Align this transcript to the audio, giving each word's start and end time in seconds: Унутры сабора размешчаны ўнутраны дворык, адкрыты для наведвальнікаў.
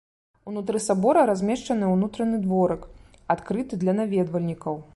Унутры 0.51 0.79
сабора 0.85 1.21
размешчаны 1.31 1.91
ўнутраны 1.95 2.39
дворык, 2.45 2.87
адкрыты 3.35 3.73
для 3.85 3.93
наведвальнікаў. 4.01 4.81